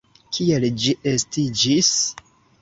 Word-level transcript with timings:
Kiel 0.37 0.65
ĝi 0.83 0.95
estiĝis? 1.11 1.93